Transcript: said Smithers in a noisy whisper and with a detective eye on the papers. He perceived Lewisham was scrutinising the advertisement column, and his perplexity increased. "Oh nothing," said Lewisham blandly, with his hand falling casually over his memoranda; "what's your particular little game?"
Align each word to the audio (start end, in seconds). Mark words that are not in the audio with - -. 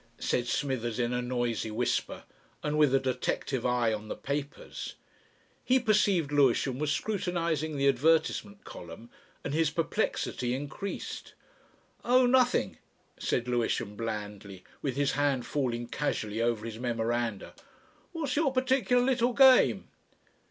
said 0.17 0.47
Smithers 0.47 0.97
in 0.97 1.13
a 1.13 1.21
noisy 1.21 1.69
whisper 1.69 2.23
and 2.63 2.75
with 2.75 2.91
a 2.95 2.99
detective 2.99 3.67
eye 3.67 3.93
on 3.93 4.07
the 4.07 4.15
papers. 4.15 4.95
He 5.63 5.79
perceived 5.79 6.31
Lewisham 6.31 6.79
was 6.79 6.91
scrutinising 6.91 7.77
the 7.77 7.87
advertisement 7.87 8.63
column, 8.63 9.11
and 9.43 9.53
his 9.53 9.69
perplexity 9.69 10.55
increased. 10.55 11.35
"Oh 12.03 12.25
nothing," 12.25 12.79
said 13.19 13.47
Lewisham 13.47 13.95
blandly, 13.95 14.63
with 14.81 14.95
his 14.95 15.11
hand 15.11 15.45
falling 15.45 15.85
casually 15.85 16.41
over 16.41 16.65
his 16.65 16.79
memoranda; 16.79 17.53
"what's 18.11 18.35
your 18.35 18.51
particular 18.51 19.03
little 19.03 19.33
game?" 19.33 19.89